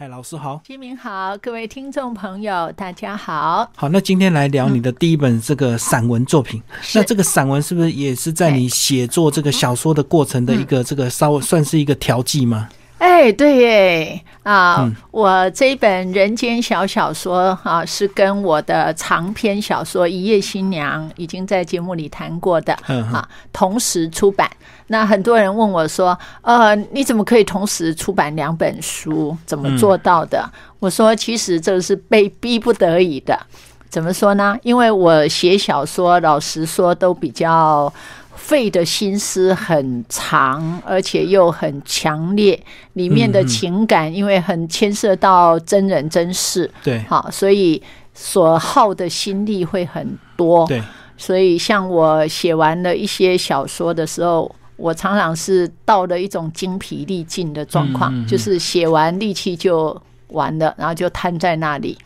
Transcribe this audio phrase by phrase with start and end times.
[0.00, 3.68] 嗨，老师好，金明好，各位听众朋友，大家好。
[3.74, 6.62] 好，那今天来聊你的第一本这个散文作品。
[6.94, 12.68] 那这个散文是不是也是在你写作这个小说的过程的一个这个稍微算是一个调剂吗？
[12.98, 14.90] 哎，对耶啊！
[15.12, 22.72] 我这一本《人间小小说》啊，是跟我的长篇小说《一夜新娘》已经在节目里谈过的
[23.12, 24.50] 啊，同时出版。
[24.88, 29.36] 那很多人问我说：“呃，你怎么可以同时出版两本书？
[29.46, 33.38] 怎么做到的？”我说：“其实这是被逼不得已的。
[33.88, 34.58] 怎么说呢？
[34.62, 37.92] 因为我写小说，老实说都比较。”
[38.48, 42.58] 费的心思很长，而且又很强烈，
[42.94, 47.82] 里面的情感因为很牵涉到真人真事，对，好，所以
[48.14, 50.66] 所耗的心力会很多。
[50.66, 50.82] 对，
[51.18, 59.94] 所以像我写完了一些小说的时候，我常常是到了一种精疲力尽的状况，就是写完力气就
[60.28, 61.98] 完了，然后就瘫在那里。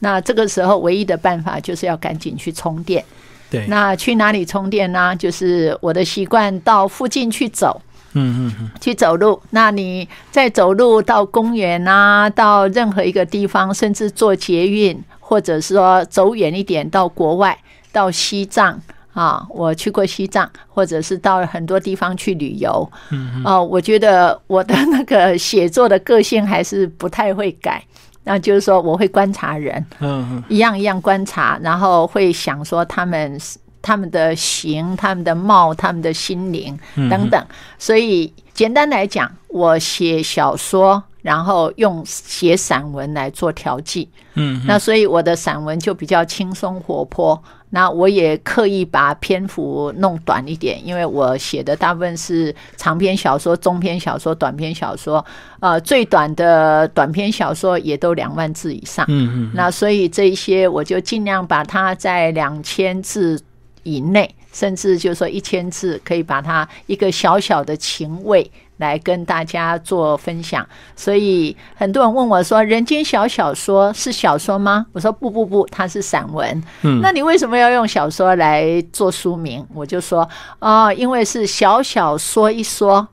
[0.00, 3.02] 那这个时候唯一的办法就是要赶紧去充电。
[3.50, 5.14] 对，那去哪里充电呢？
[5.16, 9.40] 就是我的习惯，到附近去走，嗯嗯嗯，去走路。
[9.50, 17.58] 那你在走路到公园啊，到任何一个地方，甚至坐捷运，或者是说走远一点到国外，
[17.90, 18.80] 到西藏
[19.12, 22.88] 啊，我去过西藏，或者是到很多地方去旅游。
[23.10, 27.82] 嗯哦，我觉得我的那个写作的个性还是不太会改。
[28.24, 33.40] 那就是说，我会观察人，嗯，一样一样观察，然后会想说他们
[33.82, 37.44] 他们的形、他们的貌、他们的心灵等等。
[37.78, 41.02] 所以简单来讲，我写小说。
[41.22, 47.42] 然后用写散文来做调剂，嗯，那所以我的散文就比较轻松活泼。
[47.72, 55.24] 那我也刻意把篇幅弄短一点，因为我写的大部分是长篇小说、中篇小说、短篇小说。
[55.60, 59.50] 呃，最短的短篇小说也都两万字以上，嗯嗯。
[59.54, 63.40] 那所以这一些我就尽量把它在两千字
[63.84, 68.50] 以内，甚至就说一千字，可以把它一个小小的情味。
[68.80, 79.64] 来跟大家做分享，所以很多人问我说：“人间小小说是小说吗？”我说：“不不不，它是散文。”嗯，那你为什么要用小说来做书名？
[79.74, 83.06] 我就说：“哦，因为是小小说一说。”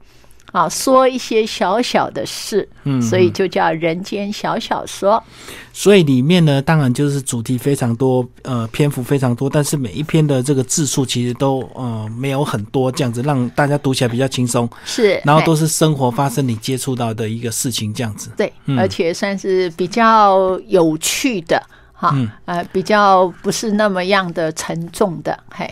[0.57, 5.21] 啊，说一些小小的事，嗯，所以就叫人间小小说。
[5.71, 14.67] 所以里面呢，当然就是主题非常多，呃，篇幅非常多，但是每一篇的这个字数其实都呃没有很多，这样子让大家读起来比较轻松。
[14.83, 18.31] 是，然后都是生活发生你接触到的一个事情，这样子。
[18.35, 21.61] 对，而且算是比较有趣的，
[21.93, 22.15] 哈，
[22.45, 25.71] 呃，比较不是那么样的沉重的，嘿。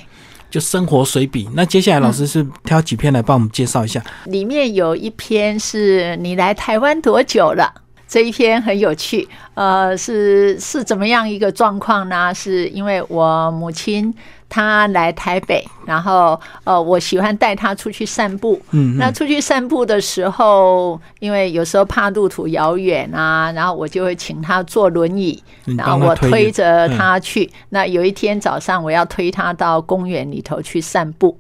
[0.56, 1.50] 就生活随笔。
[1.54, 4.02] 那接下来老师是挑几篇来帮我们介绍一下。
[4.28, 7.70] 里面有一篇是你来台湾多久了？
[8.08, 9.28] 这一篇很有趣。
[9.56, 12.34] 呃，是是怎么样一个状况呢？
[12.34, 14.14] 是因为我母亲。
[14.48, 18.62] 他来台北，然后呃，我喜欢带他出去散步。
[18.72, 25.44] 嗯，那出去散步的时候，因为有时候怕路途遥远啊，然后我就会请他坐轮椅，
[25.78, 27.52] 然后我推着他去。
[27.70, 31.38] 那有一天早上，我要推他到公园里头去散步，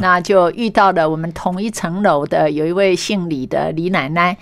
[0.00, 4.36] 那就遇到了我们同一层楼的有一位姓李的李奶奶。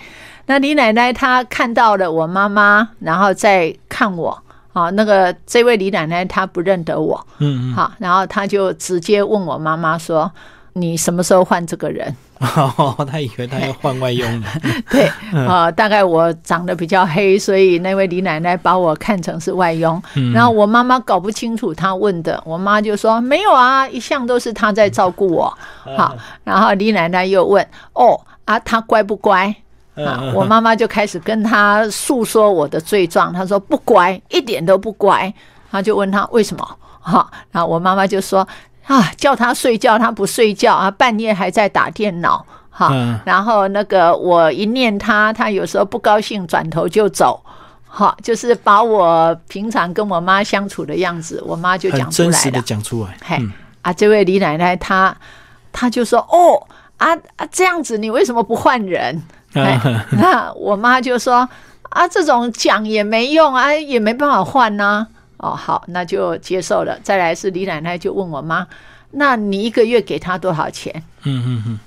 [0.47, 4.43] 那李奶奶她看到了我妈妈，然后再看我。
[4.79, 10.31] 啊，那个这位李奶奶她不认得我，嗯嗯，好，然后她就直接问我妈妈说
[10.75, 12.15] ：“你什么时候换这个人？”
[12.57, 14.47] 哦， 她以为她要换外佣了。
[14.89, 15.11] 对，
[15.47, 20.01] 啊，大概我长得比较黑，所以那位李奶奶把我看成是外佣。
[20.33, 25.53] 然后我妈妈搞不清楚她问的，我妈就说：“没有啊，一向都是她在照顾我。”
[25.99, 29.53] 好，然后李奶奶又问：“哦，啊，她乖不乖？”
[30.05, 30.33] 啊！
[30.35, 33.33] 我妈妈就开始跟他诉说我的罪状。
[33.33, 35.33] 他说不乖，一点都不乖。
[35.71, 36.79] 他就问他为什么？
[37.01, 37.31] 哈！
[37.53, 38.47] 然后我妈妈就说
[38.87, 42.45] 啊，叫他睡觉他不睡觉啊，半夜还在打电脑。
[42.71, 42.93] 哈！
[43.25, 47.43] 然后那个我一念他，他有时候不高兴，转头就走。
[47.91, 52.63] 好，就是把我平常跟我妈相处的样子，我妈就讲出来了。
[52.63, 53.17] 讲出来。
[53.25, 53.39] 嘿
[53.83, 55.17] 啊，这位李奶奶她
[55.73, 56.63] 她就说哦
[56.99, 59.23] 啊啊，这样子你为什么不换人？
[60.13, 61.49] 那我妈就说
[61.91, 65.07] 啊，这种讲也没用啊，也没办法换呢。
[65.39, 66.99] 哦，好，那就接受了。
[67.03, 68.67] 再来是李奶奶就问我妈，
[69.13, 71.03] 那你一个月给她多少钱？
[71.25, 71.79] 嗯嗯嗯。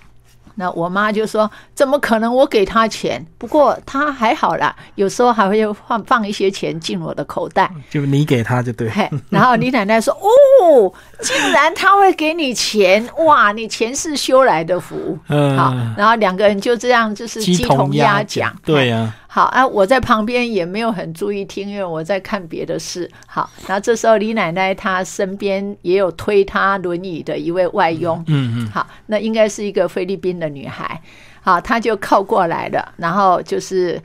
[0.55, 2.33] 那我妈就说：“怎么可能？
[2.33, 7.69] 我给他钱，不过他还好啦，有时候还会放放一些钱进我的口袋。
[7.89, 8.91] 就你给他就对。
[9.29, 18.55] 然后李奶奶说：‘哦，竟然他会给你钱，哇，你前世修来的福。’嗯，好，然后两个人就这样就是鸡同鸭讲。
[18.63, 19.13] 对呀。
[19.33, 23.09] 好啊，我在旁边也没有很注意听，因为我在看别的事。
[23.25, 31.01] 好，然后这时候李奶奶她身边也有推她轮椅的一位外佣，嗯嗯，好，那应该是一个菲律宾的女孩，
[31.39, 33.97] 好，她就靠过来了，然后就是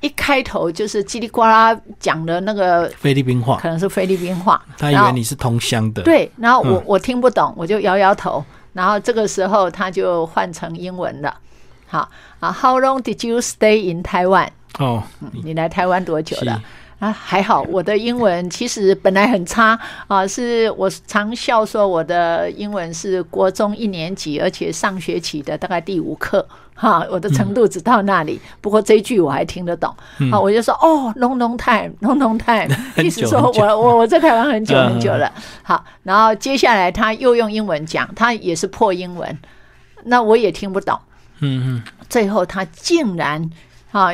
[0.00, 8.44] 一开头就是叽里呱啦讲的那个菲律宾话，可能是菲律宾话，他以为你是同乡的，，对，然后我、嗯我听不懂，我就摇摇头。
[8.72, 11.38] 然后这个时候他就换成英文了。
[11.88, 12.10] 好
[12.40, 14.48] 啊，How long did you stay in Taiwan？
[14.78, 15.02] 哦，
[15.44, 16.62] 你来台湾多久了？
[16.98, 19.78] 啊，还好，我的英文其实本来很差
[20.08, 26.46] 啊，是我常笑说我的英文是国中一年级，而且上学期的大概第五课。
[26.78, 28.38] 哈，我的程度只到那里。
[28.60, 29.90] 不过这一句我还听得懂。
[30.30, 35.30] 啊，我就说哦，long long time，long long time， 很意思说我我我在台湾很久嗯很久了。
[35.62, 39.38] 好，然后接下来他又用英文讲，他也是破英文，
[40.04, 40.98] 那我也听不懂。
[41.40, 43.50] 嗯嗯，最后他竟然
[43.92, 44.10] 啊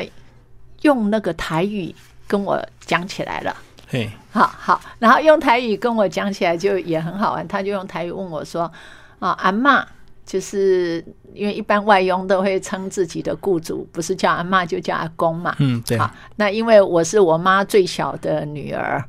[0.83, 1.93] 用那个台语
[2.27, 3.53] 跟我讲起来了。
[3.89, 7.47] 嘿，好好，然后用台语跟我讲起来就也很好玩。
[7.47, 8.71] 他就用台语问我说
[9.19, 9.83] ：“啊，阿嬷，
[10.25, 11.03] 就是
[11.33, 15.55] 因为一般外佣都会称自己的雇主，不是叫阿嬷就叫阿公嘛。
[15.59, 19.03] 嗯，对，好，那因为我是我妈最小的女儿，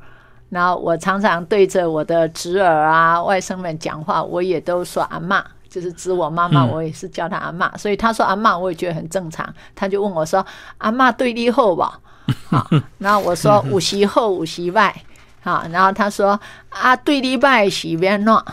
[0.50, 5.42] 然后我常常对着我的侄儿啊、外甥们讲话，我也都说阿嬷，
[5.74, 9.44] 就是指我妈妈，嗯我也是叫她阿嬷，所以她说阿嬷，我也觉得很正常。
[9.74, 10.46] 她就问我说
[10.78, 11.98] ：“阿嬷对你好吧？”
[12.48, 12.64] 好，
[12.98, 14.94] 然后我说五十后五十外，
[15.42, 16.38] 好，然后她说
[16.68, 18.44] 啊，对你拜喜边诺，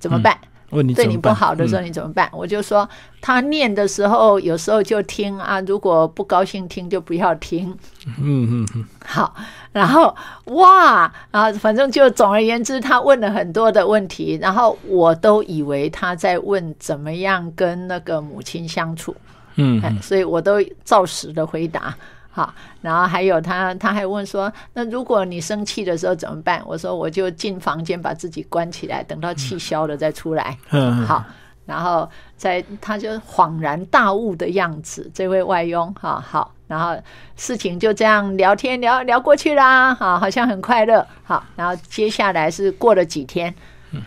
[0.00, 0.38] 怎么办？
[0.74, 2.28] 问你对你不好的时候嗯你怎么办？
[2.32, 2.88] 我就说
[3.20, 7.70] 他念的时候，有时候就听啊，如果不高兴听就不要听。
[8.18, 9.34] 嗯嗯嗯，好，
[9.72, 10.14] 然后
[10.46, 19.14] 哇，然后反正就总而言之，他问了很多的问题，然后我都以为他在问怎么样跟那个母亲相处，
[19.56, 21.94] 嗯，所以我都照实的回答。
[22.36, 22.52] 好，
[22.82, 26.60] 然后还有他，他还问说，那如果你生气的时候怎么办？
[26.66, 30.58] 我说我就进房间把自己关起来，等到气消了再出来。
[30.72, 31.24] 嗯，嗯，好，
[31.64, 37.00] 然后在他就恍然大悟的样子，这位外佣哈好，然后
[37.36, 41.06] 事情就这样聊天聊聊过去啦，哈，好像很快乐。
[41.22, 43.54] 好，然后接下来是过了几天，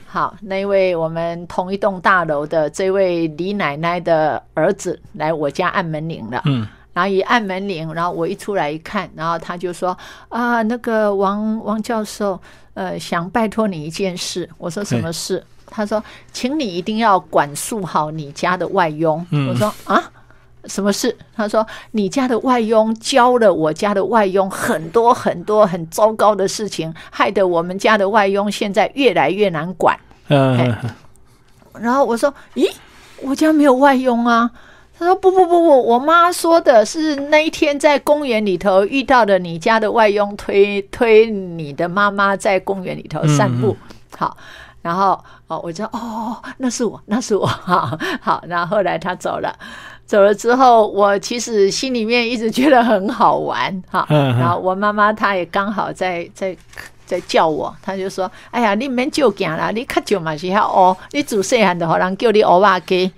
[0.06, 6.68] 好，那位我们同一栋大楼的这位李奶奶的儿子来我家按门铃了，嗯。
[6.98, 9.96] 然后一按门铃，然后我一出来一看，然后他就说
[10.30, 12.42] 啊，那个王王教授，
[12.74, 14.50] 呃，想拜托你一件事。
[14.58, 15.46] 我说什么事？
[15.68, 16.04] 他说，
[16.34, 19.24] 请你一定要管束好你家的外佣。
[19.30, 20.12] 嗯我说啊。
[20.66, 21.16] 什么事？
[21.36, 29.96] 他说你家的外佣教了我家的外佣很多很多很糟糕的事情，害得我们家的外佣现在越来越难管。
[30.30, 30.76] 嗯
[31.80, 32.68] 然后我说：“咦，
[33.22, 34.50] 我家没有外佣啊。”
[35.00, 43.78] 他说：“不不不不，我妈说的是那一天在公园里头遇到的你家的外佣推推你的妈妈在公园里头散步。
[44.18, 44.36] 好，
[44.82, 47.46] 然后哦，我就哦，那是我，那是我。
[47.46, 49.56] 好，好，然后后来他走了。
[50.08, 54.04] 走了之后，我其实心里面一直觉得很好玩哈。
[54.10, 56.58] 嗯嗯然后我妈妈她也刚好在在
[57.06, 63.12] 在叫我，她就说：“哎呀，你免就行啦，你较久嘛是要哦，你自细汉就好人叫你欧巴鸡。”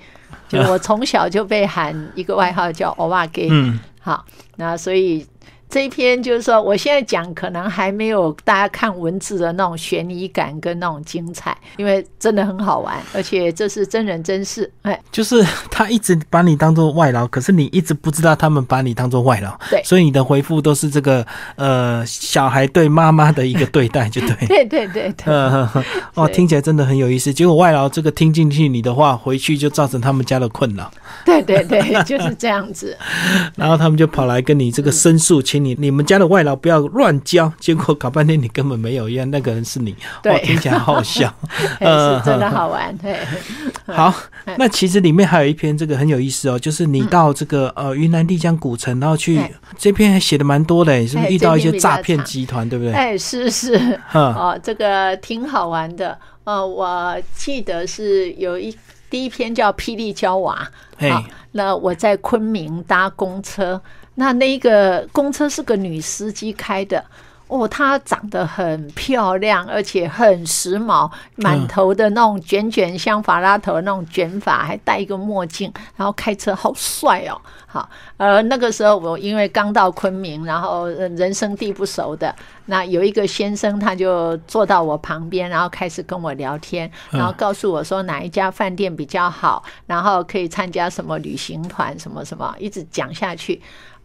[0.49, 3.47] 就我从小就被喊一个外号叫欧巴给。
[3.49, 4.25] 嗯，好，
[4.57, 5.25] 那所以
[5.69, 14.69] 这一篇就是说，我现在讲可能还没有大家看文字的那种悬疑感跟那种精彩，因为真的很好玩，而且这是真人真事。
[14.81, 24.47] 哎，就是他一直把你当做外劳，可是你一直不知道他们把你当做外劳，对所以你的回复都是这个呃小孩对妈妈的一个对待，就对。
[24.47, 25.69] 对对对对， 呃，
[26.15, 27.31] 哦，听起来真的很有意思。
[27.31, 30.91] 结果外劳这个听进去你的话，回去就造成他们家的困扰，
[31.23, 32.97] 对对对，就是这样子。
[33.55, 37.51] 然后他们就跑来跟你这个申诉，请你你们家的外劳不要乱教。
[37.59, 41.33] 结果搞半天你根本没有，一样那个人是你，对哦，听起来好好笑。
[41.79, 42.95] 哎是真的好玩。
[42.97, 43.19] 对，
[43.93, 44.13] 好，
[44.57, 52.93] 那其实里面还有一篇这个很有意思哦，就是你到这个呃云南丽江古城，然后去哎这篇还写的蛮多的，是不哎是遇到一些诈骗集团，对不对？
[52.93, 53.77] 哎，是是。
[54.07, 56.17] 哈，哦，这个挺好玩的。
[56.45, 58.75] 呃，我记得是有一
[59.09, 60.55] 第一篇叫《霹雳娇娃》
[60.97, 63.79] 嘿好，那我在昆明搭公车，
[64.19, 67.03] 那那一个公车是个女司机开的。
[67.47, 77.41] 哦，她长得很漂亮，而且很时髦，满头的那种卷卷像法拉头那种卷发，还戴一个墨镜，然后开车好帅哦。
[77.65, 82.35] 好，呃，那个时候我因为刚到昆明，然后呃人生地不熟的，
[82.65, 93.59] 那有一个先生他就坐到我旁边，然后开始跟我聊天，然后告诉我说哪一家饭店比较好，然后可以参加什么旅行团，什么什么，一直讲下去。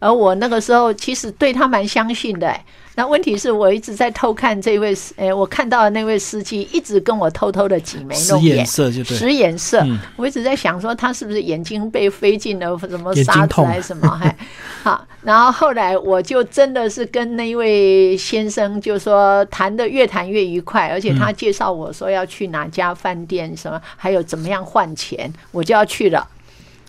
[0.04, 2.64] 而我那个时候其实对他蛮相信的、哎
[2.96, 9.16] 那问题是我一直在偷看这位，哎、我看到的那位司机一直跟我偷偷的挤眉弄眼眼，色就对。
[9.16, 9.80] 使眼色。
[9.80, 14.08] 嗯我一直在想说，他是不是眼睛被飞进了什么沙子还是什么？
[14.08, 14.37] 还
[14.84, 26.28] 好，然后后来我就真的是跟那位先生就说谈的越谈越愉快，而且他介绍我说要去哪家饭店什么，还有怎么样换钱，我就要去了。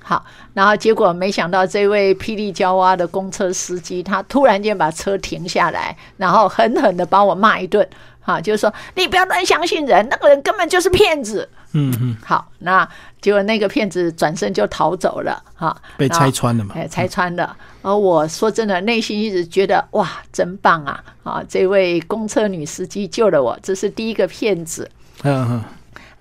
[0.03, 0.23] 好，
[0.55, 7.87] 然后结果没想到这位霹雳娇娃的公车司机，他突然间把车停下来，然后狠狠的把我骂一顿。
[8.21, 11.47] 哈，就是说你不要乱相信人，那个人根本就是骗子。
[11.73, 12.87] 嗯嗯，好，那
[13.21, 16.73] 结果那个骗子转身就逃走了，哈，被拆穿了嘛。
[16.75, 17.55] 哎，拆穿了。
[17.83, 21.03] 而我说真的，内心一直觉得哇，真棒啊！
[21.23, 24.89] 啊，这位公车女司机救了我，这是第一个骗子。
[25.21, 25.63] 嗯嗯，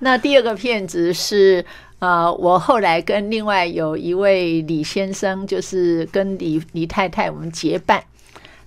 [0.00, 1.64] 那第二个骗子是
[1.98, 8.02] 呃，我后来跟另外有一位李先生，就是跟李李太太我们结伴，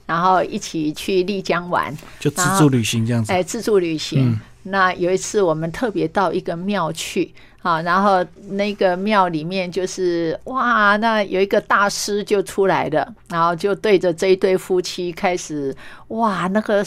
[0.06, 3.32] 然后一起去丽江玩，就自助旅行这样子。
[3.32, 4.32] 哎，自助旅行。
[4.32, 15.74] 嗯那有一次我们特别到一个庙去啊，然后那个庙里面就是哇，那有一个大师就出来了，然后就对着这一对夫妻开始
[16.10, 16.86] 哇，那个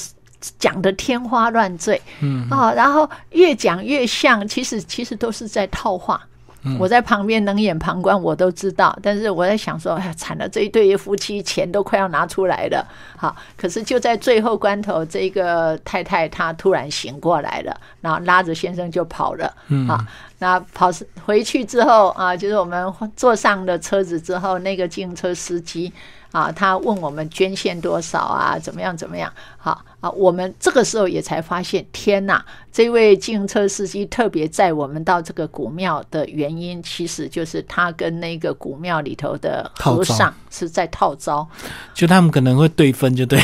[0.59, 6.21] 讲的天花乱坠，嗯啊，然后越讲越像，其实其实都是在套话。
[6.63, 6.77] 嗯。
[6.79, 12.87] 我在旁边冷眼旁观，我都知道，但是我在想说，哎呀，惨了，这一对夫妻钱都快要拿出来了，
[13.17, 19.89] 好，可是就在最后关头，这个太太她突然醒过来了，然后拉着先生就跑了，嗯。
[19.89, 20.07] 啊，
[20.39, 20.91] 那跑
[21.25, 25.93] 回去之后啊，就是我们坐上了车子之后，那个警车司机
[26.33, 41.47] 啊，他问我们捐献多少啊，怎么样怎么样，好啊，我们这个时候也才发现，天哪，这位自行车司机特别载我们到这个古庙的原因，其实就是他跟那个古庙里头的和尚是在套招，
[41.95, 43.43] 就他们可能会对分，就 对，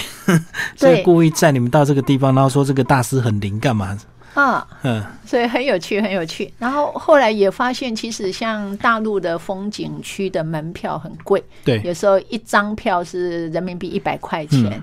[0.77, 3.99] 所以故意载你们到这个地方，然后说这个大师很灵，干嘛？
[4.43, 6.53] 啊，嗯所以很有趣，很有趣。
[6.59, 14.83] 然后后来也发现，其实像大陆的风景区的门票很贵，对，有时候一张票是人民币一百块钱。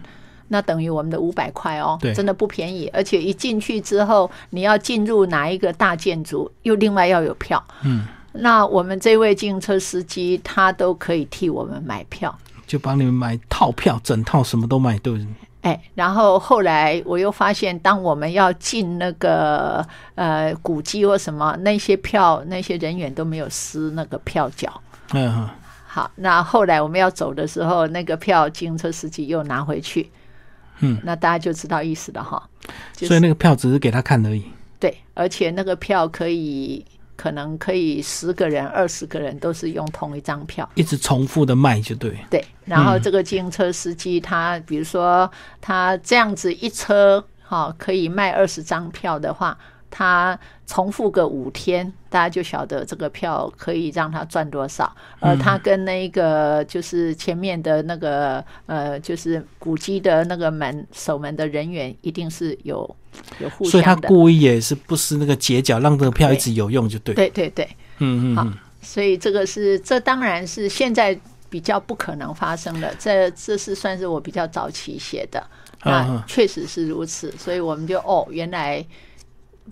[0.50, 2.88] 那等于我们的五百块哦对，真的不便宜。
[2.94, 7.64] 而且一进去之后，你要进入哪一个大建筑，又另外要有票。
[7.84, 12.38] 嗯，那我们这位自行车司机，他都可以替我们买票。
[12.68, 15.28] 就帮你们买套票，整套什么都买，对不对？
[15.64, 19.84] 哎，然后后来我又发现，当我们要进那个
[20.16, 24.70] 呃古迹或什么，那些票那些人员都没有撕那个票角。
[25.14, 25.50] 嗯嗯，
[25.88, 30.12] 好，那后来我们要走的时候，那个票计程车司机又拿回去。
[30.80, 32.42] 嗯，那大家就知道意思了哈。
[32.94, 34.44] 就是所以那个票只是给他看而已。
[34.80, 36.86] 对，而且那个票可以
[37.24, 40.70] 可能可以十个人、二十个人都是用同一张票。
[40.76, 49.58] 一直重复的卖就对，对，然后这个自行车司机他，比如说他这样子一车哈、可以卖二十张票的话，
[49.90, 50.38] 他
[50.68, 54.94] 重复个五天，大家就晓得这个票可以让他赚多少。
[55.22, 62.94] 而他跟那个就是前面的那个呃，就是古迹的那个门守门的人员，一定是有
[63.40, 63.96] 有互所以他。
[63.96, 67.16] 故意也是不失那个截角，让这个票一直有用就对。
[67.16, 67.66] 对对对，
[68.00, 68.48] 嗯嗯好，
[68.82, 71.18] 所以这个是这当然是现在
[71.50, 75.40] 比较不可能发生的，这这是算是我比较早期写的，
[75.84, 78.86] 嗯那嗯确实是如此，所以我们就哦，原来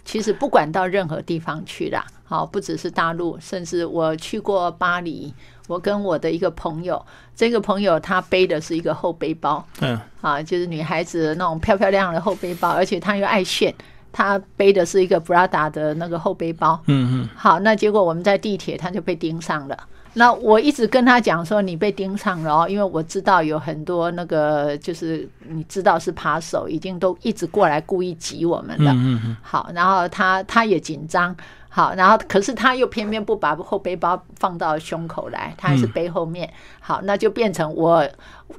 [0.05, 5.33] 其实不管到任何地方去啦，好，不只是大陆，甚至我去过巴黎，
[5.68, 7.03] 我跟我的一个朋友，
[7.36, 13.74] 这个朋友他背的是一个厚背包，嗯，啊，就是女孩子那种漂漂亮亮的厚背包，而且她又爱炫，
[14.12, 19.77] 他背的是一个 Prada 的那个后背包，嗯嗯，好，那结果我们在地铁，他就被盯上了。
[20.13, 28.91] 那我一直跟他讲说，你被盯上了哦，因为我知道有很多那个，就是你知道是扒手，已经都一直过来故意挤我们了。
[28.91, 29.38] 嗯嗯。
[29.41, 31.34] 好，然后他他也紧张，
[31.74, 36.51] 好，然后可是他又偏偏不把后背包放到胸口来，他还是背后面。
[36.82, 38.06] 好，那就变成我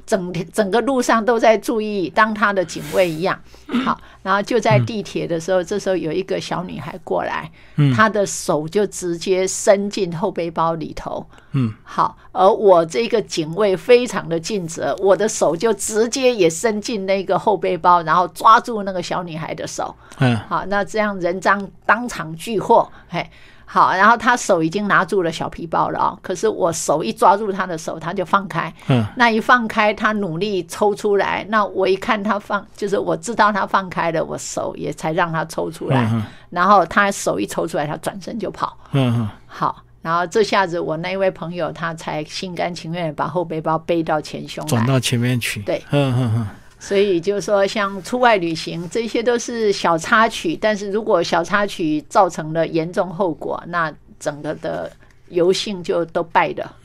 [0.06, 3.38] 整天整个路上都在注意，当他的警卫一样。
[3.84, 7.50] 好，然后就在地铁的时候，这时候有一个小女孩过来，
[7.94, 11.26] 她的手就直接伸进后背包里头。
[11.50, 19.94] 嗯，好，而我这个警卫非常的尽责，我的手就直接也伸进那个后背包，然后抓住那个小女孩的手。
[20.18, 23.24] 嗯，好，那这样人赃当场俱获，嘿。
[23.64, 28.70] 好，然后他手已经拿住了小皮包了啊、可是我手一抓住他的手，他就放开。
[28.88, 31.42] 嗯，那一放开，他努力抽出来。
[31.48, 36.06] 那我一看他放，就是我知道他放开了，我手也才让他抽出来。
[36.12, 38.76] 嗯然后他手一抽出来，他转身就跑。
[38.90, 44.68] 嗯嗯，好，然后这下子我那一位朋友他才心甘情愿把后背包背到前胸来。
[44.68, 45.62] 转到前面去。
[45.62, 46.46] 对嗯嗯嗯，
[46.78, 50.58] 所以就是说，像出外旅行，这些都是小插曲。
[50.60, 54.90] 但是如果小插曲造成了严重后果，那整个的
[55.28, 56.76] 游性就都败了。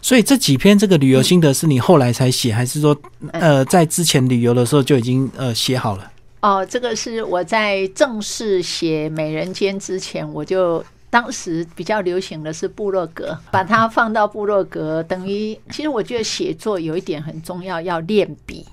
[0.00, 2.96] 所以这几篇这个旅游心得是你后来才写，还是说
[3.32, 6.10] 呃在之前旅游的时候就已经呃写好了？
[6.40, 10.84] 哦，这个是我在正式写《美人间》之前，我就
[11.14, 18.66] 当时比较流行的是部落格，把它放到部落格，等于其实我觉得写作有一点很重要，要练笔，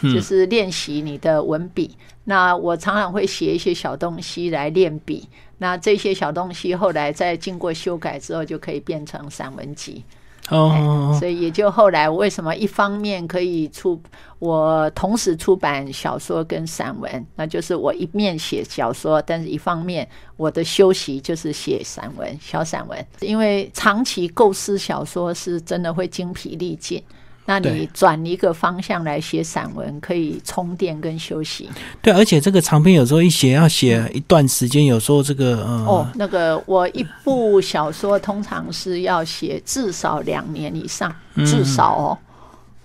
[0.00, 1.96] 就是练习你的文笔。
[2.22, 10.04] 那我常常会写一些小东西来练笔，那这些小东西后来在经过修改之后，就可以变成散文集。
[10.50, 14.00] 哦，所以也就后来为什么一方面可以出，
[14.40, 20.06] 我同时出版小说跟散文，那就是我一面写小说，但是一方面
[20.36, 27.02] 我的休息就是写散文、小散文，因为长期构思小说是真的会精疲力尽。
[27.44, 31.68] 那你对转一个方向来写散文，可以充电跟休息。
[32.00, 42.18] 对，而且这个长篇有时候一写要写一段时间，有时候这个呃，哦，那个我一部小说通常是要写至少两年以上，至少哦。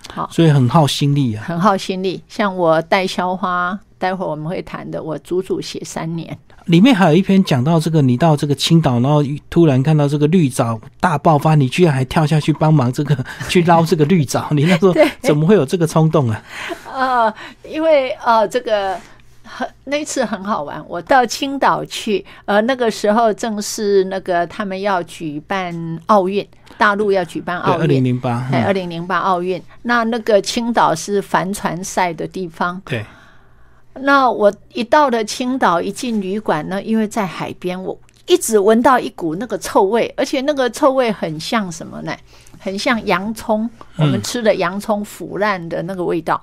[0.10, 1.44] 好所以很耗心力啊。
[1.46, 2.24] 很耗心力。
[2.30, 6.38] 像我带销花，待会儿我们会谈的，我足足写三年。
[6.66, 16.44] 里面还有一篇讲到这个，你到这个青岛，然后突然看到这个绿藻大爆发，你居然还跳下去帮忙这个 去捞这个绿藻，你那时候 怎么会有这个冲动啊？
[16.94, 19.00] 呃，因为呃，这个
[19.44, 25.74] 很那次很好玩，我到青岛去，呃，那个时候正是那个他们要举办
[26.08, 26.46] 奥运，
[26.77, 28.04] 大陆要举办奥运二零。
[28.04, 32.82] 零八，哎，嗯二零零八奥运，那那个青岛是帆船赛的地方。
[32.84, 33.06] 对，
[34.01, 42.16] 那我一到了青岛，一进旅馆呢，因为在海边，我一直闻到一股那个臭味，而且那个臭味很像什么呢？
[42.60, 46.42] 很像洋葱，我们吃的洋葱腐烂的那个味道，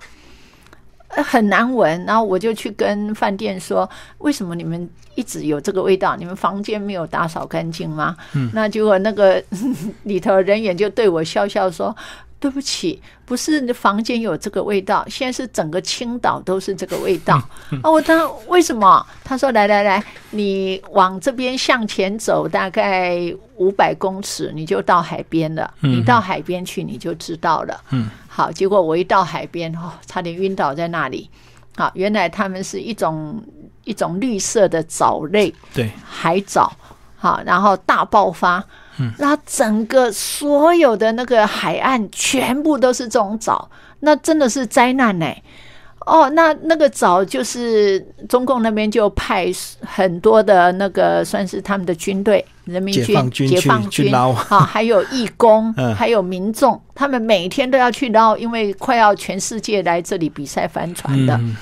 [1.08, 2.04] 呃很难闻。
[2.04, 6.16] 然后我就去跟饭店说，为什么你们一直有这个味道？
[6.16, 8.16] 你们房间没有打扫干净吗？
[8.34, 9.42] 嗯那结果那个
[10.04, 11.94] 里头人员就对我笑笑说。
[12.44, 17.36] 对不起，不是你的房间有这个味道，现在是整个青岛都是这个味道。
[17.82, 19.06] 啊，我当为什么？
[19.24, 25.72] 他说来来来，你往这边向前走大概五百公尺，你就到海边了。
[25.80, 27.80] 你到海边去，你就知道了。
[27.92, 31.30] 嗯，好，结果我一到海边，哦，差点晕倒在那里。
[31.76, 33.42] 好，原来他们是一种
[33.84, 36.70] 一种绿色的藻类，对，海藻，
[37.16, 38.62] 好，然后大爆发，
[38.98, 45.26] 嗯，那整个所有的那个海岸全部都是这种藻，那真的是灾难呢、
[46.06, 49.46] 哦，那那个藻就是中共那边就派
[49.80, 54.34] 很多的那个算是他们的军队，人民解放军去解放军啊，
[54.70, 55.94] 还有义工，嗯。
[55.94, 61.34] 还有民众，他们每天都要去捞，因为快要全世界来这里比赛帆船的。
[61.36, 61.56] 嗯，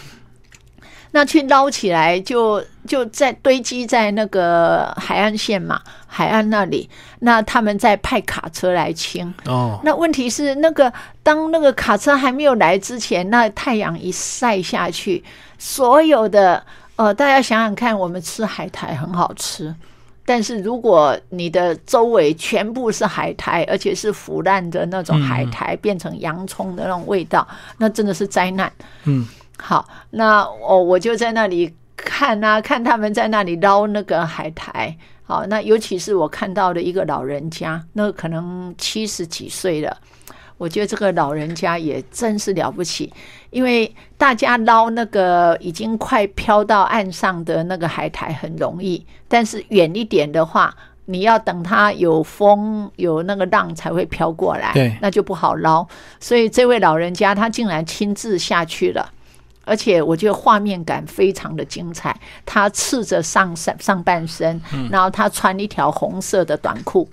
[1.12, 6.90] 那去捞起来就就在堆积在那个海岸线嘛，海岸那里。
[7.20, 9.32] 那他们再派卡车来清。
[9.44, 15.22] 哦，那问题是，那个当那个卡车还没有来之前，那太阳一晒下去，
[15.58, 16.64] 所有的
[16.96, 19.72] 呃，大家想想看，我们吃海苔很好吃。
[20.24, 27.46] 但是如果你的周围全部是海苔，而且是腐烂的那种海苔，变成洋葱的那种味道，
[27.78, 28.72] 那真的是灾难。
[29.04, 29.26] 嗯，
[29.62, 34.94] 好，那我我就在那里看啊，看他们在那里捞那个海苔。
[35.22, 39.96] 好，那尤其是我看到的一个老人家，那可能七十几岁了。
[40.58, 43.12] 我觉得这个老人家也真是了不起，
[43.50, 50.74] 因为大家捞那个已经快飘到岸上的那个海苔很容易，但是远一点的话，
[51.06, 55.86] 你要等它有风有那个浪才会飘过来，对那就不好捞。
[56.20, 59.11] 所以这位老人家他竟然亲自下去了。
[59.64, 67.08] 而且我觉得画面感非常的精彩，他赤着上上上半身，然后他穿一条红色的短裤，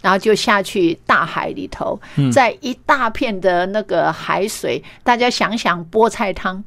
[0.00, 2.00] 然后就下去大海里头，
[2.32, 6.62] 在一大片的那个海水，大家想想菠菜汤。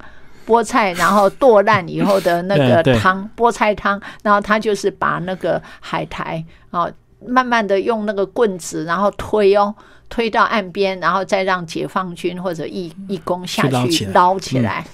[0.47, 6.89] 菠菜，然后剁烂以后的那个 汤，菠菜汤，然后他就是把那个海苔啊，
[7.27, 9.75] 慢慢的用那个棍子，然后推哦，
[10.07, 14.87] 推到岸边，然后再让解放军或者义义工下去去捞起来捞起来。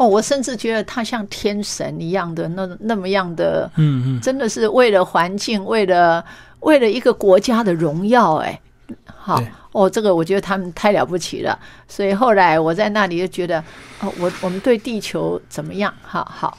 [0.00, 6.24] 哦，我甚至觉得他像天神一样的那那么样的，嗯嗯，真的是为了环境，为了
[6.60, 8.58] 为了一个国家的荣耀，哎，
[9.04, 11.58] 好对哦，这个我觉得他们太了不起了。
[11.86, 13.62] 所以后来我在那里就觉得，
[14.00, 15.92] 哦，我我们对地球怎么样？
[16.00, 16.56] 好好，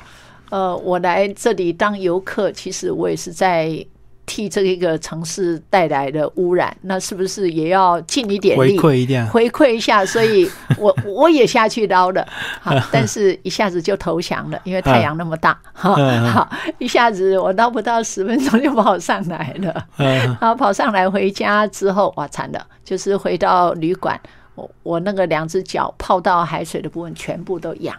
[0.52, 3.84] 呃，我来这里当游客，其实我也是在
[4.32, 8.80] 替这一个城市带来的污染，那是不是也要尽一点回力？
[8.80, 12.26] 馈一点，回馈一下，所以 我我也下去捞了，
[12.62, 20.38] 好， 但是一下子就投降了，因为太阳那么大，哈，一下子我捞不到十分钟就跑上来了，嗯。
[20.40, 24.18] 然后跑上来回家之后，哇，惨了，就是回到旅馆，
[24.56, 27.94] 我我那个两只脚泡到海水的部分全部都痒，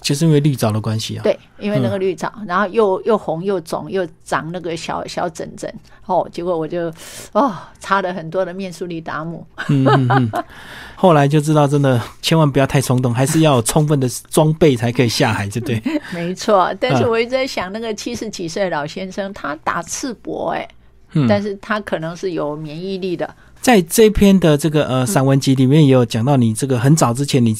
[0.00, 1.22] 就是因为绿藻的关系啊。
[1.22, 5.72] 对，因为那个绿藻，然后又又红又肿又长那个小小疹疹，
[6.06, 6.92] 哦，结果我就
[7.32, 10.44] 哦擦了很多的面舒利达姆，嗯嗯嗯。
[10.96, 15.82] 后来就知道，真的千万不要太冲动，还是要有充分的装备才可以下海，对不对？
[16.14, 17.10] 没错，但是嗯。
[17.10, 20.66] 我一直在想，那个七十几岁的老先生，他打赤膊、哎、
[21.12, 21.26] 嗯。
[21.28, 23.28] 但是他可能是有免疫力的，
[23.60, 27.54] 在这篇的这个呃散文集里面，也有讲到你这个很早之前你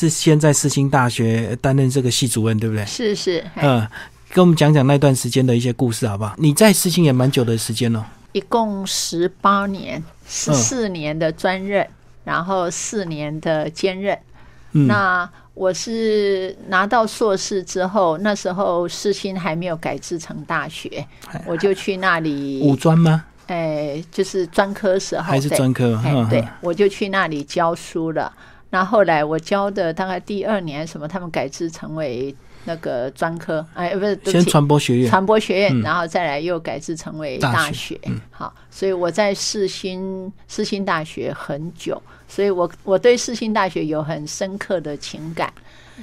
[0.00, 2.86] 是先在世新大学担任这个系主任，对不对？
[2.86, 3.86] 是是，哎嗯，
[4.32, 6.34] 跟我们讲讲那段时间的一些故事好不好？
[6.38, 11.86] 你在世新也蛮久的时间了，一共十八年，十四年的专任，
[12.24, 14.18] 然后四年的兼任。
[14.72, 21.06] 嗯，那我是拿到硕士之后，那时候世新还没有改制成大学，
[21.44, 23.24] 我就去那里五里，专吗？
[23.48, 26.00] 哎，就是专科时候，还是对专科？
[26.30, 28.32] 对嗯，我就去那里教书了。
[28.70, 35.10] 那后来我教的大概第二年，什么他们改制成为那个专科，哎，不是，先起，传播学院。
[35.10, 38.00] 传播学院，嗯然后再来又改制成为大学大学。
[38.06, 45.52] 嗯好，所以我在世新世新大学很久，所以我我对世新大学有很深刻的情感。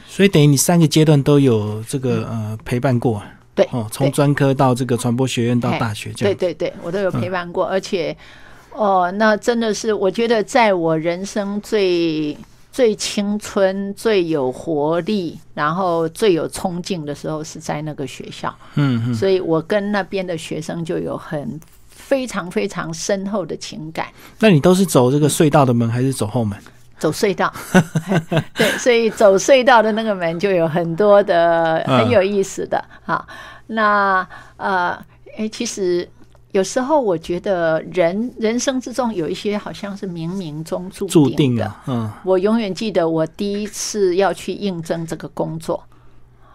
[0.08, 3.22] 所以等于你三个阶段都有这个呃陪伴过。
[3.26, 6.38] 嗯对哦，从专科到这个传播学院到大学这样。
[6.38, 8.16] 对对对，我都有陪伴过，而且
[8.72, 12.38] 哦，那真的是我觉得在我人生最
[12.78, 18.56] 最青春、最有活力，然后最有冲劲的时候，是在那个学校。
[18.76, 19.16] 嗯嗯。
[19.16, 24.06] 所以我跟那边的学生就有很非常非常深厚的情感。
[24.38, 26.56] 那你都是走这个隧道的门，还是走后门？
[27.00, 27.52] 走隧道，
[28.54, 33.28] 对，所以走隧道的那个门就有很多的嗯很有意思的哈。
[33.66, 34.96] 那呃，
[35.36, 36.08] 诶，其实
[36.58, 41.72] 有时候我觉得人人生之中有一些好像是冥冥中注注定的。
[41.86, 45.84] 嗯我永远记得我第一次要去应征这个工作，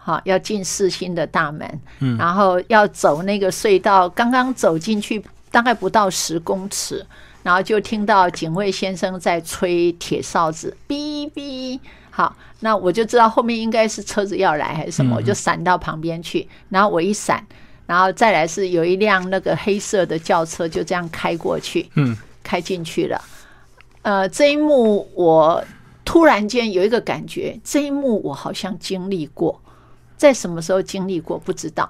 [0.01, 7.05] 好，要进世新的大门，嗯然后要走那个隧道，刚刚走进去大概不到十公尺，
[7.41, 11.79] 然后就听到警卫先生在吹铁哨子，哔哔。
[12.09, 17.41] 好，那我就知道后面应该是车子要来还是什么，嗯我就闪到旁边去，然后我一闪，
[17.85, 23.21] 然后再来是有一辆那个黑色的轿车就这样开过去，嗯，开进去了。
[24.01, 25.63] 呃，这一幕我
[26.05, 29.61] 突然间有一个感觉，这一幕我好像经历过，
[30.17, 31.89] 在什么时候经历过不知道。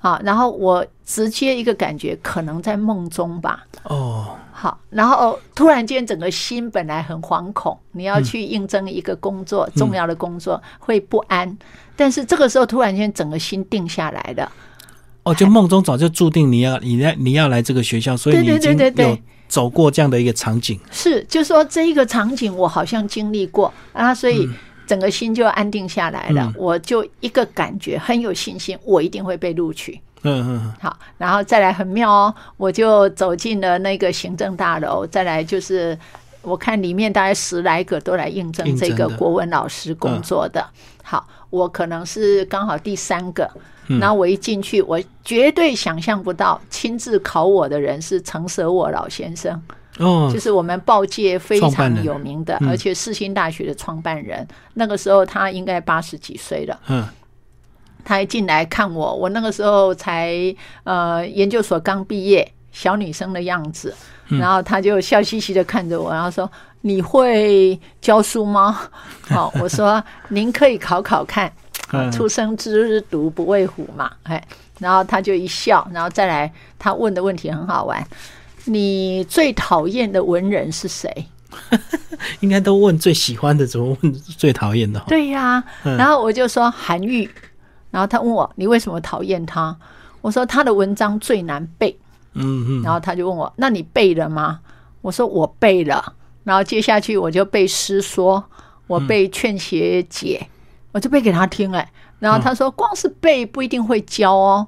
[0.00, 3.66] 好，然后我直接一个感觉，可能在梦中吧。
[3.82, 11.58] 哦，好，然后突然间整个心本来很惶恐，你要去应征一个工作，重要的工作会不安，
[11.96, 14.52] 但是这个时候突然间整个心定下来了。
[15.28, 20.78] 哦，就梦中早就注定你要 你要你要来这个学校，所以你已经有走过这样的一个场景。
[20.90, 24.48] 是，就说这一个场景我好像经历过啊，所以
[24.86, 26.42] 整个心就安定下来了。
[26.44, 30.00] 嗯我就一个感觉很有信心，我一定会被录取。
[30.22, 35.96] 嗯嗯嗯，好，然后再来很妙哦，我就走进了那个行政大楼，再来就是
[36.42, 40.66] 我看里面大概十来个都来应征这个国文老师工作的。
[41.02, 43.48] 好，我可能是刚好第三个。
[43.88, 49.60] 嗯然后我一进去，我绝对想象不到，亲自考我的人是陈舍我老先生。
[49.98, 54.46] 哦就，是我们报界非常有名的，嗯而且世新大学的创办人。
[54.74, 57.04] 那个时候他应该八十几岁了，嗯
[58.04, 60.32] 他一进来看我，我那个时候才
[60.84, 63.92] 呃研究所刚毕业，小女生的样子，
[64.28, 66.48] 嗯然后他就笑嘻嘻的看着我，然后说
[66.82, 68.78] ：“你会教书吗？”
[69.28, 71.52] 好，我说：“您可以考考看。”
[71.92, 74.46] 嗯出生之犊不畏虎嘛，哎，
[74.78, 78.06] 然后他就一笑，然后再来，他问的问题很好玩，
[78.64, 81.26] 你最讨厌的文人是谁？
[82.40, 85.02] 应该都问最喜欢的，怎么问最讨厌的？
[85.08, 87.28] 对呀、嗯然后我就说韩愈，
[87.90, 89.76] 然后他问我你为什么讨厌他？
[90.20, 91.98] 我说他的文章最难背，
[92.34, 94.60] 嗯嗯，然后他就问我那你背了吗？
[95.00, 96.12] 我说我背了，
[96.44, 98.44] 然后接下去我就背诗说，
[98.86, 100.46] 我背劝学解，
[100.92, 104.66] 我就背给他听哎，然后他说光是背不一定会教哦，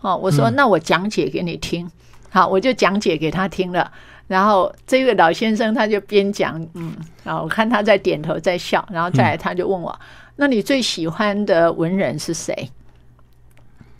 [0.00, 1.90] 哦，我说那我讲解给你听，
[2.28, 3.90] 好，我就讲解给他听了。
[4.26, 9.98] 然后这位老先生他就边讲，嗯，然后我看他在点头在笑，然后再来他就问我，
[10.36, 12.70] 那你最喜欢的文人是谁？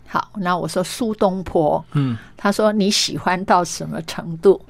[0.07, 4.61] 好，那我说苏东坡，嗯，他说你喜欢到什么程度？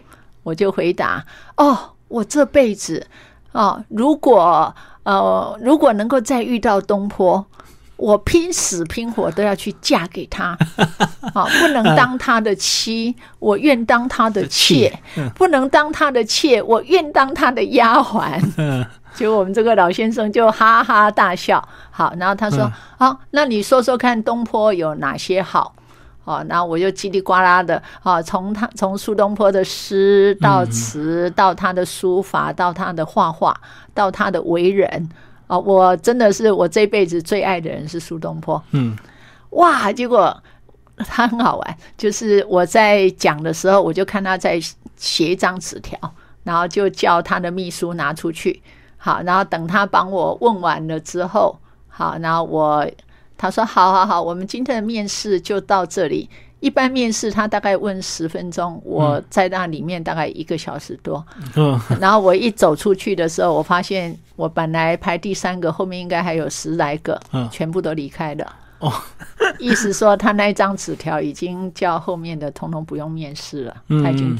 [0.43, 1.23] 我就回答，
[1.57, 3.05] 哦，我这辈子
[3.51, 7.45] 哦，如果呃，如果能够再遇到东坡。
[7.97, 10.57] 我拼死拼活都要去嫁给他，
[11.35, 14.91] 啊，不能当他的妻，我愿当他的妾；
[15.35, 18.41] 不能当他的妾，我愿当他的丫鬟。
[19.13, 21.63] 结果我们这个老先生就哈哈大笑。
[21.91, 25.75] 好，然后他说：“好，那你说说看，东坡有哪些好？”
[26.23, 33.59] 哦，然后我就叽里呱啦的啊，从他从苏东坡的诗到词，到他的书法，到他的画画，
[33.93, 35.09] 到他的为人。
[35.47, 38.61] 哦，我真的是我这辈子最爱的人是苏东坡。
[38.71, 38.95] 嗯，
[39.49, 40.35] 哇，结果
[40.95, 44.57] 他很好玩，就是我在讲的时候，我就看他在
[44.95, 45.99] 写一张纸条，
[46.43, 48.61] 然后就叫他的秘书拿出去。
[48.95, 52.87] 好，然后等他帮我问完了之后，好，然后我
[53.41, 56.29] 他说好好好，我们今天的面试就到这里。
[56.59, 61.25] 一般面试他大概问十分钟，我在那里面大概一个小时多。
[61.55, 68.55] 嗯，然后我一走出去的时候，我发现我本来排第三个，后面应该还有十来个，嗯，全部都离开了。
[68.77, 68.93] 哦，
[69.57, 74.37] 意思说他那一张纸条已经叫后面的通通不用面试了，他已经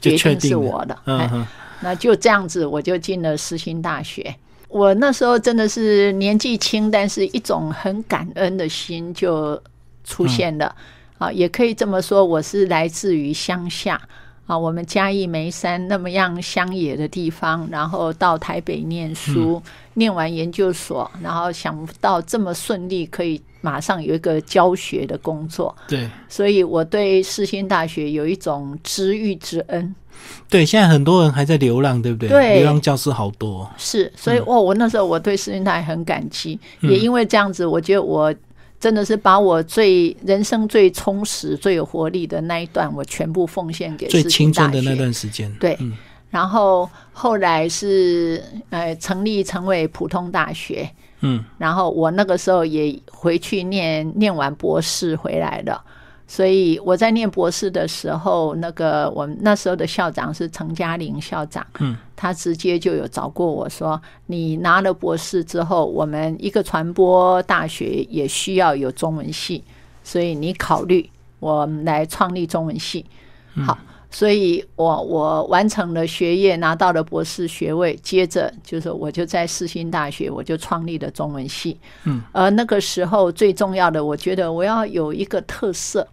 [0.00, 0.96] 决定是我的。
[1.06, 1.44] 嗯，
[1.80, 4.32] 那就这样子，我就进了世新大学。
[4.68, 9.60] 我那时候真的是年纪轻，但是一种很感恩的心就
[10.04, 10.74] 出现了。
[11.18, 13.98] 啊，也可以这么说，我是来自于乡下
[14.46, 19.62] 啊，我们嘉义梅山那么样乡野的地方，然后到台北念书，
[19.94, 25.74] 念完研究所，然后想不到这么顺利，可以马上有一个教学的工作。
[25.88, 29.94] 对，所以我对世新大学有一种知遇之恩。
[30.48, 32.28] 对，现在很多人还在流浪，对不对？
[32.28, 33.68] 对，流浪教师好多。
[33.76, 38.34] 是，所以哦，我那时候我对世新大学很感激，也因为这样子，我觉得我。
[38.78, 45.50] 真的是把我最人生最充实、最有活力的那一段，我全部奉献给最青春的那段时间。
[45.58, 45.76] 对，
[46.28, 50.88] 然后后来是呃成立成为普通大学，
[51.22, 55.82] 嗯，然后我那个时候也回去念念完博士回来了。
[56.28, 69.62] 所以我在念博士的时候，那个我们那时候的校长是陈嘉玲校长，嗯，他直接就有找过我说，你拿了博士之后，我们一个传播大学也需要有中文系，
[70.02, 71.08] 所以你考虑
[71.38, 73.06] 我们来创立中文系。
[73.64, 73.78] 好，
[74.10, 81.78] 所以我我完成了学业，拿到了博士学位，接着就是我就在世新大学，我就创立了中文系。
[82.02, 86.04] 嗯，而那个时候最重要的，我觉得我要有一个特色。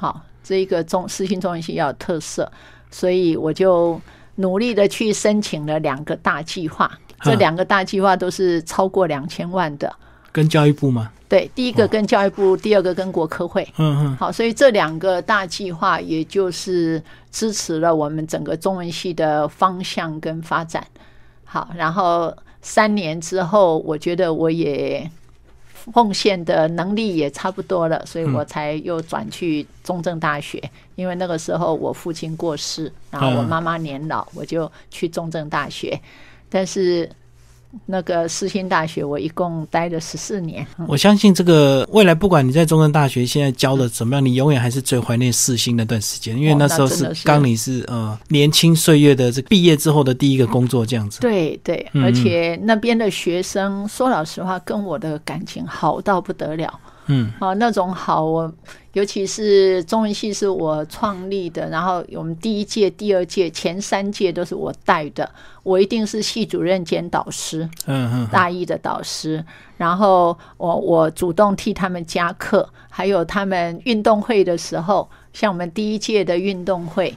[0.00, 2.48] 好，这一个中私信中文系要有特色，
[2.88, 4.00] 所以我就
[4.36, 6.88] 努力的去申请了两个大计划。
[7.22, 9.92] 这两个大计划都是超过两千万的，
[10.30, 11.10] 跟教育部吗？
[11.28, 13.66] 对，第一个跟教育部，第二个跟国科会。
[13.76, 14.16] 嗯嗯。
[14.16, 20.86] 好，所以这两个大计划，也就是支持了我们整个中文系的方向跟发展。
[21.44, 22.32] 好，然后
[22.62, 25.10] 三年之后，我觉得我也。
[25.92, 30.62] 奉献的能力也差不多了，所以我才又转去中正大学。
[30.96, 36.00] 因为那个时候我父亲过世，然后我妈妈年老，我就去中正大学。
[36.48, 37.10] 但是。
[37.86, 40.66] 那个世新大学，我一共待了十四年。
[40.86, 51.20] 我相信这个未来，不管你在中山大学现在教的怎么样，你永远还是最怀念世新那段时间，因为那时候是刚你是呃年轻岁月的这毕业之后的第一个工作这样子。
[51.20, 56.72] 对对，而且那边的学生说老实话，跟我的感情好到不得了。
[57.08, 58.52] 嗯，啊，那种好，我
[58.92, 65.28] 尤其是中文系是我创立的，然后我们第一届、第二届、前三届都是我带的，
[65.62, 69.42] 我一定是系主任兼导师，嗯嗯，大一的导师，
[69.78, 77.16] 然后我我主动替他们加课，还有他们运动会的时候，像我们第一届的运动会，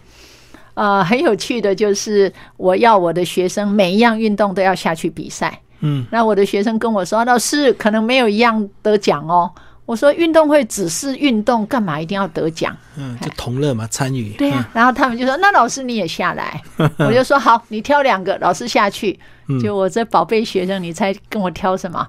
[0.75, 9.51] 呃，很有趣的就是我要我的学生每一样运动都要下去比赛，嗯，那我的学生跟我说，老师可能没有一样得奖哦。
[9.91, 12.73] 我说运动会只是运动，干嘛一定要得奖？
[12.95, 14.29] 嗯，就同乐嘛，参与。
[14.37, 16.61] 对呀，然后他们就说：“那老师你也下来。
[16.97, 19.19] ”我就说：“好，你挑两个，老师下去。”
[19.61, 22.07] 就我这宝贝学生，你猜跟我挑什么？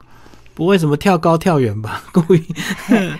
[0.54, 2.04] 不会什么跳高跳远吧？
[2.14, 2.46] 故意。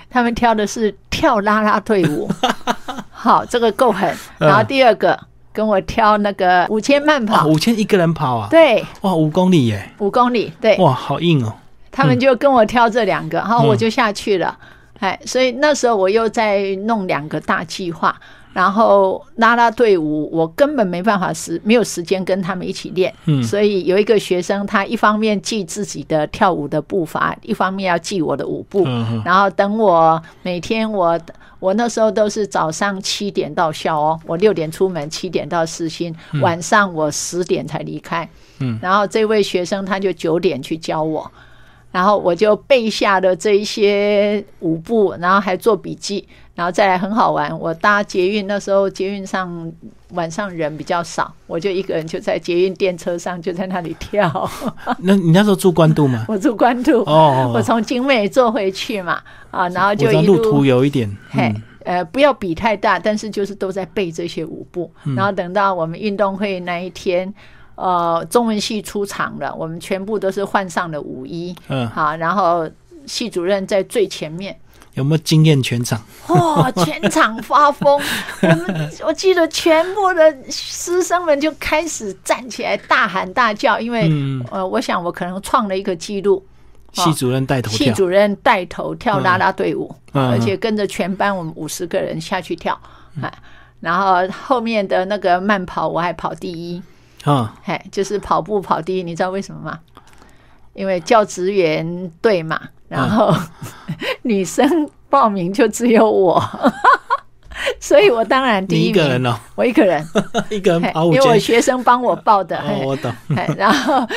[0.09, 2.31] 他们挑的是跳啦啦队伍。
[3.11, 4.17] 好，这个够狠。
[4.39, 5.19] 然后第二个
[5.53, 7.49] 跟我挑那个五千慢跑。
[7.49, 8.47] 五千一个人跑啊？
[8.49, 8.85] 对。
[9.01, 9.91] 哇，五公里耶！
[9.99, 10.77] 五公里，对。
[10.79, 11.53] 哇，好硬哦。
[11.93, 14.59] 他们就跟我挑这两个，然后我就下去了。
[14.99, 18.17] 哎，所以那时候我又在弄两个大计划，
[18.53, 23.43] 然后拉拉队伍，我根本没办法时没有时间跟他们一起练，嗯。
[23.43, 31.19] 所以有一个学生，他一方面记自己的跳舞的步伐，一方面要记我的舞步，嗯然后等我每天我
[31.59, 38.29] 我那时候都是早上七点到校哦，我六点出门，七点到四新，晚上我十点才离开。
[38.61, 41.29] 嗯，然后这位学生他就九点去教我，
[41.93, 47.57] 然后我就背下了这一些舞步，然后还做笔记，然后再来很好玩。
[47.61, 49.73] 我搭捷运那时候捷运上
[50.13, 54.51] 晚上人比较少，我就一个人就在捷运电车上就在那里跳。
[55.01, 56.25] 那你那时候住关渡吗？
[56.29, 61.63] 我住关渡，哦，我从景美坐回去嘛，啊，然后就一路途有一点，嘿嗯，
[61.97, 67.33] 呃，不要比太大，但是就是都在背这些舞步，嗯然后等到我们运动会那一天，
[67.75, 72.69] 呃，中文系出场了，我们全部都是换上了舞衣，嗯，好，然后
[73.07, 74.57] 系主任在最前面，
[74.95, 76.01] 有没有惊艳全场？
[76.29, 78.01] 哇、全场发疯，
[78.43, 86.45] 我们我记得全部的师生们就开始站起来大喊大叫，因为、嗯，呃，我想我可能创了一个记录，
[86.93, 90.31] 系主任带头跳，系主任带头跳啦啦队伍，嗯。
[90.31, 92.79] 而且跟着全班我们五十个人下去跳，
[93.21, 93.33] 啊，
[93.81, 96.81] 然后后面的那个慢跑我还跑第一，
[97.25, 99.79] 啊，嘿，就是跑步跑第一，你知道为什么吗？
[100.75, 102.59] 因为教职员队嘛，
[102.89, 103.31] 然后、
[104.23, 106.43] 女生报名就只有我，
[107.79, 110.03] 所以我当然第你一名，一个人哦，我一个人，
[110.49, 112.87] 一个人嘿跑五因为我圈，学生帮我报的，哦，嘿。
[112.87, 114.09] 我懂，嘿然后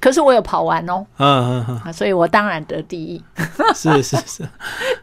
[0.00, 1.92] 可是我有跑完哦，嗯嗯啊。
[1.92, 4.48] 所以我当然得第一，嗯，是是是，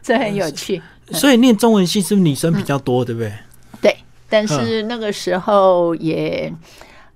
[0.02, 0.82] 这很有趣。
[1.12, 3.32] 所以念中文系是不是女生比较多，对不对？
[3.80, 3.96] 对，
[4.28, 6.52] 但是那个时候也。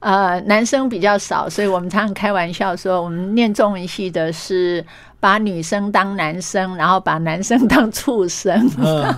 [0.02, 4.84] 呃，男生比较少，所以我们常常开玩笑说，我们念中文系的是
[5.20, 8.68] 把女生当男生，然后把男生当畜生。
[8.78, 9.14] 嗯，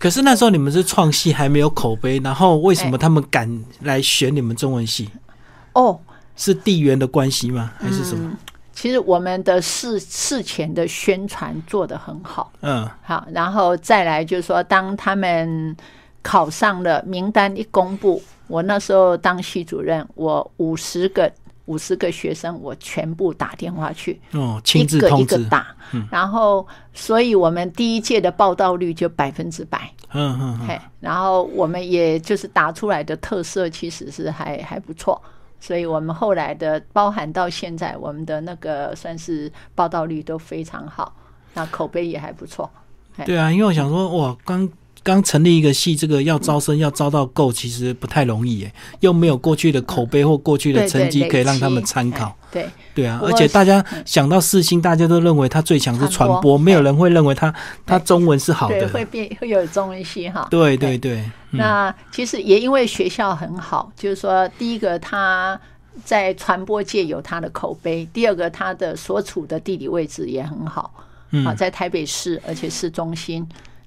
[0.00, 3.48] 可是那时候你们是创系，还没有口碑，然后为什么他们敢
[3.82, 5.08] 来选你们中文系？
[5.74, 6.00] 哦，
[6.34, 7.70] 是地缘的关系吗？
[7.78, 8.32] 还是什么？
[8.72, 15.74] 其实我们的事事前的宣传做得很好，嗯好，然后再来就是说，当他们
[16.20, 21.30] 考上了名单一公布，我那时候当系主任，我五十个
[21.64, 25.66] 五十个学生，我全部打电话去，哦，一个一个打，
[26.10, 35.20] 然后，所以我们第一届的报道率就百分之百，嗯嗯嗯，嘿，然后我们也就是打出来的特色其实是还还不错，
[35.58, 41.12] 所以我们后来的包含到现在，我们的那个算是报道率都非常好，
[41.54, 42.70] 那口碑也还不错。
[43.24, 44.68] 对啊，因为我想说，哇，刚
[45.06, 52.26] 刚成立一个系，这个要招生要招到够，其实不太容易耶，又没有过去的口碑或过去的成绩可以让他们参考。
[52.26, 52.32] 哎。
[52.50, 58.88] 对，对啊，而且大家想到四星，大家都认为他最强是传播，没有人会认为他他中文是好对，的。
[58.88, 60.48] 会变会有中文系哈。
[60.50, 60.98] 对对。
[60.98, 61.18] 对，
[61.52, 61.58] 嗯。
[61.58, 65.60] 那其实也因为学校很好，就是说，第一个他
[66.04, 70.92] 在传播界有他的口碑，第二个他的所处的地理位置也很好，
[71.44, 73.46] 啊，在台北市，而且市中心，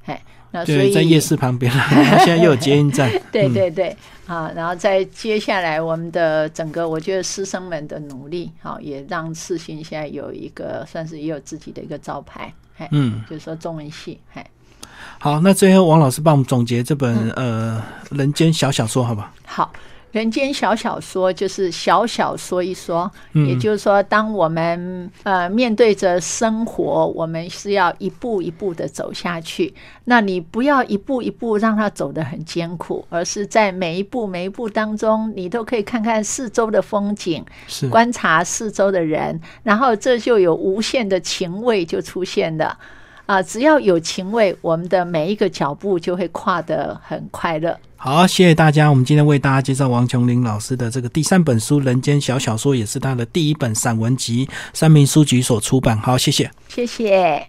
[0.09, 1.87] 哎，那所对，以在夜市旁边啦，
[2.25, 3.09] 现在又有捷运站。
[3.31, 3.53] 对嗯。
[3.53, 3.95] 对对，
[4.25, 14.45] 啊，然后在接下来我们的整个，我觉得师生们的努力，好，也让世新现在有一个算是也有自己的一个招牌，哎，嗯，就是说中文系，哎，
[15.19, 17.77] 好，那最后王老师帮我们总结这本嗯。
[17.77, 19.31] 呃人间小小说，好吧？
[19.45, 19.71] 好，
[20.11, 29.73] 人间小小说就是小小说一说，嗯也就是说，当我们呃面对着生活，我们是要一步一步的走下去。
[30.05, 42.77] 那你不要一步一步让它走得很艰苦，而是在每一步每一步当中，你都可以看看四周的风景，是，观察四周的人，然后这就有无限的情味就出现了。
[43.27, 47.77] 啊，只要有情味，我们的每一个脚步就会跨得很快乐。
[48.01, 48.89] 好，谢谢大家。
[48.89, 55.97] 我们今天为大家介绍王琼林老师的这个第三本书《人间小小说》，也是他的第一本散文集，三明书局所出版。
[55.99, 56.49] 好，谢谢。
[56.69, 57.45] 谢谢。